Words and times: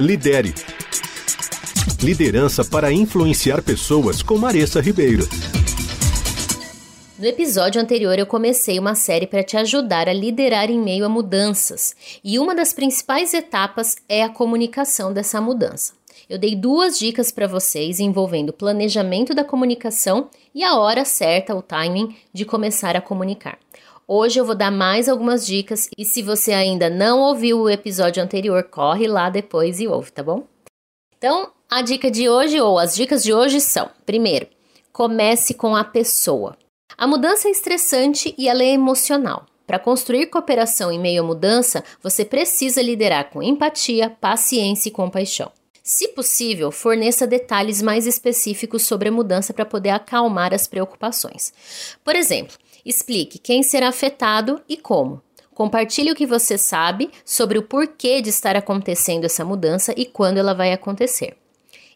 Lidere. 0.00 0.54
Liderança 2.02 2.64
para 2.64 2.90
influenciar 2.90 3.62
pessoas 3.62 4.22
com 4.22 4.38
Maressa 4.38 4.80
Ribeiro. 4.80 5.28
No 7.18 7.26
episódio 7.26 7.80
anterior, 7.80 8.18
eu 8.18 8.26
comecei 8.26 8.78
uma 8.78 8.94
série 8.94 9.26
para 9.26 9.44
te 9.44 9.56
ajudar 9.58 10.08
a 10.08 10.12
liderar 10.12 10.70
em 10.70 10.80
meio 10.80 11.04
a 11.04 11.10
mudanças, 11.10 11.94
e 12.24 12.38
uma 12.38 12.54
das 12.54 12.72
principais 12.72 13.34
etapas 13.34 13.96
é 14.08 14.22
a 14.22 14.30
comunicação 14.30 15.12
dessa 15.12 15.40
mudança. 15.42 15.92
Eu 16.28 16.38
dei 16.38 16.56
duas 16.56 16.98
dicas 16.98 17.30
para 17.30 17.46
vocês 17.46 18.00
envolvendo 18.00 18.48
o 18.48 18.54
planejamento 18.54 19.34
da 19.34 19.44
comunicação 19.44 20.30
e 20.54 20.64
a 20.64 20.76
hora 20.76 21.04
certa, 21.04 21.54
o 21.54 21.60
timing, 21.60 22.16
de 22.32 22.46
começar 22.46 22.96
a 22.96 23.00
comunicar. 23.00 23.58
Hoje 24.06 24.40
eu 24.40 24.44
vou 24.44 24.54
dar 24.54 24.70
mais 24.70 25.08
algumas 25.08 25.46
dicas 25.46 25.88
e 25.96 26.04
se 26.04 26.22
você 26.22 26.52
ainda 26.52 26.90
não 26.90 27.20
ouviu 27.20 27.60
o 27.60 27.70
episódio 27.70 28.22
anterior, 28.22 28.64
corre 28.64 29.06
lá 29.06 29.30
depois 29.30 29.80
e 29.80 29.86
ouve, 29.86 30.10
tá 30.10 30.22
bom? 30.22 30.44
Então, 31.16 31.52
a 31.70 31.82
dica 31.82 32.10
de 32.10 32.28
hoje 32.28 32.60
ou 32.60 32.78
as 32.78 32.94
dicas 32.96 33.22
de 33.22 33.32
hoje 33.32 33.60
são: 33.60 33.88
primeiro, 34.04 34.48
comece 34.92 35.54
com 35.54 35.76
a 35.76 35.84
pessoa. 35.84 36.56
A 36.98 37.06
mudança 37.06 37.48
é 37.48 37.50
estressante 37.50 38.34
e 38.36 38.48
ela 38.48 38.62
é 38.62 38.72
emocional. 38.72 39.46
Para 39.66 39.78
construir 39.78 40.26
cooperação 40.26 40.90
em 40.90 40.98
meio 40.98 41.22
à 41.22 41.26
mudança, 41.26 41.82
você 42.02 42.24
precisa 42.24 42.82
liderar 42.82 43.30
com 43.30 43.42
empatia, 43.42 44.10
paciência 44.10 44.88
e 44.88 44.92
compaixão. 44.92 45.50
Se 45.82 46.08
possível, 46.08 46.70
forneça 46.70 47.26
detalhes 47.26 47.80
mais 47.80 48.06
específicos 48.06 48.82
sobre 48.82 49.08
a 49.08 49.12
mudança 49.12 49.54
para 49.54 49.64
poder 49.64 49.90
acalmar 49.90 50.52
as 50.52 50.66
preocupações. 50.66 51.52
Por 52.04 52.14
exemplo, 52.14 52.56
explique 52.84 53.38
quem 53.38 53.62
será 53.62 53.88
afetado 53.88 54.60
e 54.68 54.76
como. 54.76 55.22
Compartilhe 55.54 56.10
o 56.10 56.14
que 56.14 56.26
você 56.26 56.56
sabe 56.56 57.10
sobre 57.24 57.58
o 57.58 57.62
porquê 57.62 58.22
de 58.22 58.30
estar 58.30 58.56
acontecendo 58.56 59.24
essa 59.24 59.44
mudança 59.44 59.92
e 59.96 60.06
quando 60.06 60.38
ela 60.38 60.54
vai 60.54 60.72
acontecer. 60.72 61.36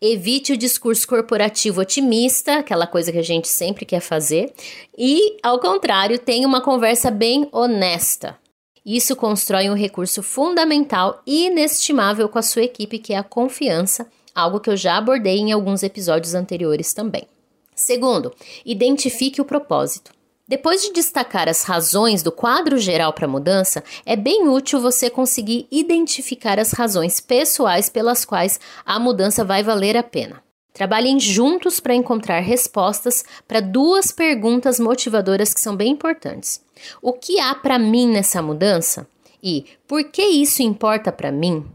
Evite 0.00 0.52
o 0.52 0.56
discurso 0.56 1.08
corporativo 1.08 1.80
otimista, 1.80 2.58
aquela 2.58 2.86
coisa 2.86 3.10
que 3.10 3.18
a 3.18 3.22
gente 3.22 3.48
sempre 3.48 3.84
quer 3.84 4.00
fazer, 4.00 4.52
e, 4.96 5.36
ao 5.42 5.58
contrário, 5.58 6.18
tenha 6.18 6.46
uma 6.46 6.60
conversa 6.60 7.10
bem 7.10 7.48
honesta. 7.50 8.38
Isso 8.86 9.16
constrói 9.16 9.68
um 9.68 9.74
recurso 9.74 10.22
fundamental 10.22 11.20
e 11.26 11.46
inestimável 11.46 12.28
com 12.28 12.38
a 12.38 12.42
sua 12.42 12.62
equipe, 12.62 12.98
que 12.98 13.12
é 13.12 13.16
a 13.16 13.24
confiança, 13.24 14.06
algo 14.34 14.60
que 14.60 14.70
eu 14.70 14.76
já 14.76 14.96
abordei 14.96 15.38
em 15.38 15.50
alguns 15.50 15.82
episódios 15.82 16.32
anteriores 16.32 16.92
também. 16.92 17.26
Segundo, 17.74 18.32
identifique 18.64 19.40
o 19.40 19.44
propósito. 19.44 20.12
Depois 20.48 20.80
de 20.80 20.90
destacar 20.94 21.46
as 21.46 21.62
razões 21.62 22.22
do 22.22 22.32
quadro 22.32 22.78
geral 22.78 23.12
para 23.12 23.26
a 23.26 23.28
mudança, 23.28 23.84
é 24.06 24.16
bem 24.16 24.48
útil 24.48 24.80
você 24.80 25.10
conseguir 25.10 25.68
identificar 25.70 26.58
as 26.58 26.72
razões 26.72 27.20
pessoais 27.20 27.90
pelas 27.90 28.24
quais 28.24 28.58
a 28.82 28.98
mudança 28.98 29.44
vai 29.44 29.62
valer 29.62 29.94
a 29.94 30.02
pena. 30.02 30.42
Trabalhem 30.72 31.20
juntos 31.20 31.80
para 31.80 31.94
encontrar 31.94 32.38
respostas 32.40 33.24
para 33.46 33.60
duas 33.60 34.10
perguntas 34.10 34.80
motivadoras 34.80 35.52
que 35.52 35.60
são 35.60 35.76
bem 35.76 35.92
importantes. 35.92 36.64
O 37.02 37.12
que 37.12 37.38
há 37.38 37.54
para 37.54 37.78
mim 37.78 38.08
nessa 38.08 38.40
mudança? 38.40 39.06
E 39.42 39.66
por 39.86 40.02
que 40.04 40.22
isso 40.22 40.62
importa 40.62 41.12
para 41.12 41.30
mim? 41.30 41.66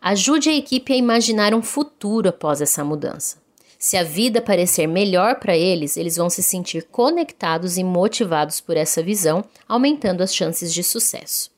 Ajude 0.00 0.48
a 0.48 0.54
equipe 0.54 0.92
a 0.92 0.96
imaginar 0.96 1.54
um 1.54 1.62
futuro 1.62 2.28
após 2.28 2.60
essa 2.60 2.84
mudança. 2.84 3.41
Se 3.82 3.96
a 3.96 4.04
vida 4.04 4.40
parecer 4.40 4.86
melhor 4.86 5.40
para 5.40 5.56
eles, 5.56 5.96
eles 5.96 6.14
vão 6.14 6.30
se 6.30 6.40
sentir 6.40 6.84
conectados 6.84 7.76
e 7.76 7.82
motivados 7.82 8.60
por 8.60 8.76
essa 8.76 9.02
visão, 9.02 9.44
aumentando 9.66 10.22
as 10.22 10.32
chances 10.32 10.72
de 10.72 10.84
sucesso. 10.84 11.50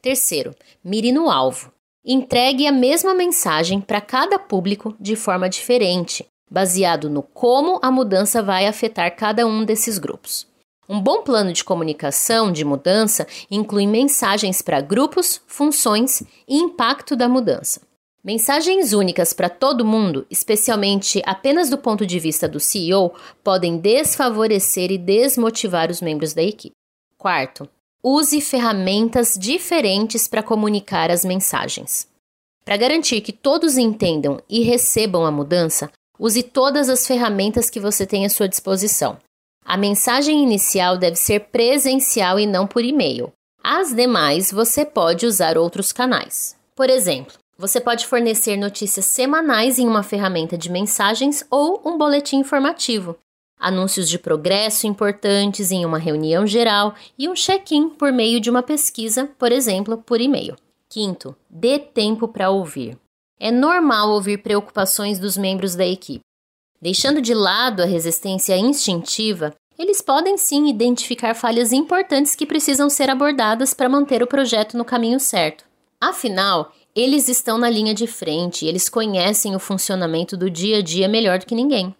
Terceiro, 0.00 0.54
mire 0.84 1.10
no 1.10 1.28
alvo. 1.28 1.72
Entregue 2.04 2.68
a 2.68 2.72
mesma 2.72 3.12
mensagem 3.12 3.80
para 3.80 4.00
cada 4.00 4.38
público 4.38 4.94
de 5.00 5.16
forma 5.16 5.48
diferente, 5.48 6.24
baseado 6.48 7.10
no 7.10 7.20
como 7.20 7.80
a 7.82 7.90
mudança 7.90 8.40
vai 8.40 8.68
afetar 8.68 9.16
cada 9.16 9.44
um 9.44 9.64
desses 9.64 9.98
grupos. 9.98 10.46
Um 10.88 11.00
bom 11.00 11.22
plano 11.22 11.52
de 11.52 11.64
comunicação 11.64 12.52
de 12.52 12.64
mudança 12.64 13.26
inclui 13.50 13.88
mensagens 13.88 14.62
para 14.62 14.80
grupos, 14.80 15.42
funções 15.48 16.22
e 16.46 16.56
impacto 16.56 17.16
da 17.16 17.28
mudança. 17.28 17.80
Mensagens 18.26 18.92
únicas 18.92 19.32
para 19.32 19.48
todo 19.48 19.84
mundo, 19.84 20.26
especialmente 20.28 21.22
apenas 21.24 21.70
do 21.70 21.78
ponto 21.78 22.04
de 22.04 22.18
vista 22.18 22.48
do 22.48 22.58
CEO, 22.58 23.14
podem 23.44 23.78
desfavorecer 23.78 24.90
e 24.90 24.98
desmotivar 24.98 25.92
os 25.92 26.00
membros 26.00 26.34
da 26.34 26.42
equipe. 26.42 26.74
Quarto, 27.16 27.68
use 28.02 28.40
ferramentas 28.40 29.36
diferentes 29.38 30.26
para 30.26 30.42
comunicar 30.42 31.08
as 31.08 31.24
mensagens. 31.24 32.08
Para 32.64 32.76
garantir 32.76 33.20
que 33.20 33.32
todos 33.32 33.78
entendam 33.78 34.40
e 34.50 34.64
recebam 34.64 35.24
a 35.24 35.30
mudança, 35.30 35.88
use 36.18 36.42
todas 36.42 36.88
as 36.88 37.06
ferramentas 37.06 37.70
que 37.70 37.78
você 37.78 38.04
tem 38.04 38.26
à 38.26 38.28
sua 38.28 38.48
disposição. 38.48 39.18
A 39.64 39.76
mensagem 39.76 40.42
inicial 40.42 40.98
deve 40.98 41.14
ser 41.14 41.42
presencial 41.52 42.40
e 42.40 42.46
não 42.46 42.66
por 42.66 42.84
e-mail. 42.84 43.30
As 43.62 43.94
demais 43.94 44.50
você 44.50 44.84
pode 44.84 45.26
usar 45.26 45.56
outros 45.56 45.92
canais. 45.92 46.56
Por 46.74 46.90
exemplo, 46.90 47.32
você 47.58 47.80
pode 47.80 48.06
fornecer 48.06 48.56
notícias 48.56 49.06
semanais 49.06 49.78
em 49.78 49.86
uma 49.86 50.02
ferramenta 50.02 50.58
de 50.58 50.70
mensagens 50.70 51.44
ou 51.50 51.80
um 51.84 51.96
boletim 51.96 52.36
informativo, 52.36 53.16
anúncios 53.58 54.08
de 54.08 54.18
progresso 54.18 54.86
importantes 54.86 55.70
em 55.70 55.84
uma 55.84 55.98
reunião 55.98 56.46
geral 56.46 56.94
e 57.18 57.28
um 57.28 57.34
check-in 57.34 57.88
por 57.88 58.12
meio 58.12 58.40
de 58.40 58.50
uma 58.50 58.62
pesquisa, 58.62 59.28
por 59.38 59.50
exemplo, 59.50 59.98
por 59.98 60.20
e-mail. 60.20 60.56
Quinto, 60.88 61.34
dê 61.48 61.78
tempo 61.78 62.28
para 62.28 62.50
ouvir. 62.50 62.96
É 63.38 63.50
normal 63.50 64.10
ouvir 64.10 64.42
preocupações 64.42 65.18
dos 65.18 65.36
membros 65.36 65.74
da 65.74 65.86
equipe. 65.86 66.20
Deixando 66.80 67.20
de 67.20 67.34
lado 67.34 67.82
a 67.82 67.86
resistência 67.86 68.56
instintiva, 68.56 69.54
eles 69.78 70.00
podem 70.00 70.38
sim 70.38 70.68
identificar 70.68 71.34
falhas 71.34 71.72
importantes 71.72 72.34
que 72.34 72.46
precisam 72.46 72.88
ser 72.88 73.10
abordadas 73.10 73.74
para 73.74 73.88
manter 73.88 74.22
o 74.22 74.26
projeto 74.26 74.76
no 74.76 74.84
caminho 74.84 75.20
certo. 75.20 75.64
Afinal, 76.00 76.72
eles 76.96 77.28
estão 77.28 77.58
na 77.58 77.68
linha 77.68 77.92
de 77.92 78.06
frente, 78.06 78.64
eles 78.64 78.88
conhecem 78.88 79.54
o 79.54 79.58
funcionamento 79.60 80.34
do 80.34 80.48
dia 80.48 80.78
a 80.78 80.82
dia 80.82 81.06
melhor 81.06 81.38
do 81.38 81.44
que 81.44 81.54
ninguém. 81.54 81.94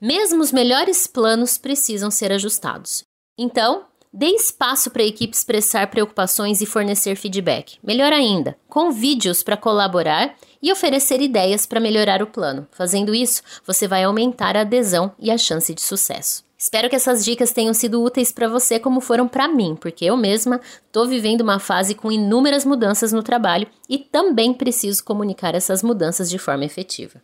Mesmo 0.00 0.40
os 0.40 0.52
melhores 0.52 1.08
planos 1.08 1.58
precisam 1.58 2.12
ser 2.12 2.30
ajustados. 2.30 3.02
Então, 3.36 3.86
dê 4.12 4.28
espaço 4.28 4.88
para 4.90 5.02
a 5.02 5.06
equipe 5.06 5.36
expressar 5.36 5.90
preocupações 5.90 6.60
e 6.60 6.66
fornecer 6.66 7.16
feedback. 7.16 7.76
Melhor 7.82 8.12
ainda, 8.12 8.56
convide-os 8.68 9.42
para 9.42 9.56
colaborar 9.56 10.36
e 10.62 10.70
oferecer 10.70 11.20
ideias 11.20 11.66
para 11.66 11.80
melhorar 11.80 12.22
o 12.22 12.26
plano. 12.28 12.68
Fazendo 12.70 13.12
isso, 13.12 13.42
você 13.66 13.88
vai 13.88 14.04
aumentar 14.04 14.56
a 14.56 14.60
adesão 14.60 15.12
e 15.18 15.28
a 15.30 15.36
chance 15.36 15.74
de 15.74 15.80
sucesso. 15.80 16.49
Espero 16.60 16.90
que 16.90 16.96
essas 16.96 17.24
dicas 17.24 17.52
tenham 17.52 17.72
sido 17.72 18.02
úteis 18.02 18.30
para 18.30 18.46
você 18.46 18.78
como 18.78 19.00
foram 19.00 19.26
para 19.26 19.48
mim, 19.48 19.74
porque 19.80 20.04
eu 20.04 20.14
mesma 20.14 20.60
estou 20.86 21.08
vivendo 21.08 21.40
uma 21.40 21.58
fase 21.58 21.94
com 21.94 22.12
inúmeras 22.12 22.66
mudanças 22.66 23.14
no 23.14 23.22
trabalho 23.22 23.66
e 23.88 23.96
também 23.96 24.52
preciso 24.52 25.02
comunicar 25.02 25.54
essas 25.54 25.82
mudanças 25.82 26.28
de 26.28 26.36
forma 26.36 26.66
efetiva. 26.66 27.22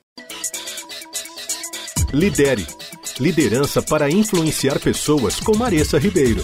Lidere. 2.15 2.67
Liderança 3.21 3.83
para 3.83 4.11
influenciar 4.11 4.81
pessoas 4.81 5.39
com 5.39 5.55
Maressa 5.55 5.99
Ribeiro. 5.99 6.43